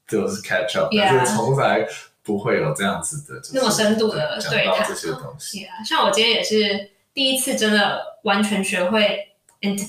[0.08, 1.26] 就是 catch up，但 Yeah.
[1.26, 1.86] 是从来
[2.22, 5.66] 不会有这样子的，就是，那么深度的对谈这些东西。
[5.66, 5.86] Yeah.
[5.86, 9.28] 像我今天也是第一次，真的完全学会
[9.60, 9.82] five。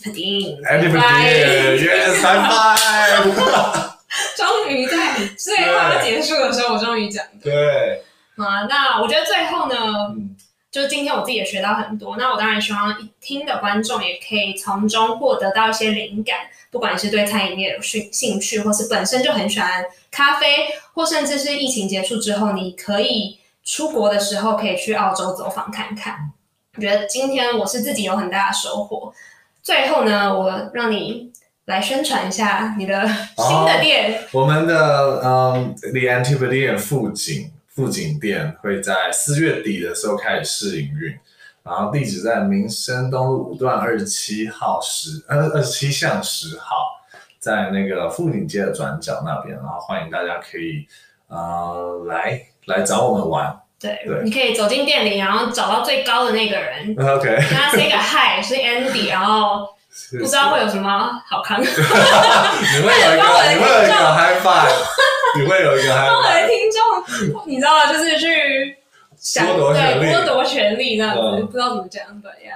[4.37, 7.43] 终于在最后要结束的时候，我终于讲的。
[7.43, 8.03] 对。
[8.35, 9.75] 啊，那我觉得最后呢，
[10.15, 10.35] 嗯，
[10.71, 12.17] 就是今天我自己也学到很多。
[12.17, 16.39] 那我当然希望听的观众也可以从中获得到一些灵感，
[16.71, 26.31] 不管是对餐饮业有兴兴趣，或是本身就很喜欢咖啡，或甚至是疫情结束之后，你可以出国的时候可以去澳洲走访看看。
[26.75, 29.13] 我觉得今天我是自己有很大的收获。
[29.61, 31.31] 最后呢，我让你。
[31.65, 34.13] 来宣传一下你的新的店。
[34.13, 41.17] 哦、我们的嗯，The Antipodean 富锦富锦店会在四月底的时候开始试营运，
[41.63, 46.75] 然后地址在民生东路五段二十七号十呃二十七巷十号，
[47.39, 50.85] 在那个富锦街的转角那边，然后欢迎大家可以
[51.29, 53.57] 呃来来找我们玩。
[53.79, 59.69] 对，对你可以走进店里，然后找到最高的那个人，OK，跟他 say 个 hi，是 Andy，然后。
[60.19, 64.73] 不知道会有什么好看的， 你会有一个，你会有一个 high five，
[65.39, 66.07] 你会有一个 high five。
[66.07, 67.93] 帮我的听众，你知道吗？
[67.93, 68.77] 就是去
[69.17, 72.55] 想对剥夺权利这样子，嗯、不知道怎么讲对呀。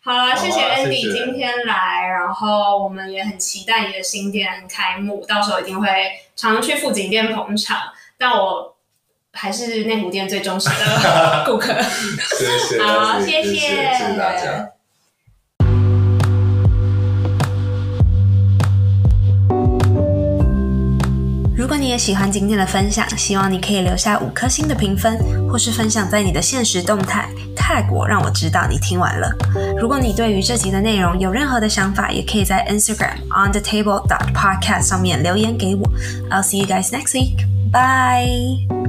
[0.00, 5.88] 好了，谢谢 Andy 今天来，然后我们也很期待你的新店开幕，到时候一定会
[6.34, 7.76] 常常去富锦店捧场。
[8.16, 8.74] 但我
[9.34, 11.74] 还是内湖店最忠实的顾客。
[12.38, 14.70] 谢谢，好，谢谢，谢谢大家。
[21.68, 25.18] 如果你也喜欢今天的分享，希望你可以留下五颗星的评分，
[25.50, 29.30] 或是分享在你的现实动态泰国，让我知道你听完了。
[29.78, 35.82] 如果你对于这集的内容有任何的想法，也可以在 Instagram on the table dot podcast 上面留言给我。
[36.30, 37.44] I'll see you guys next week.
[37.70, 38.87] Bye.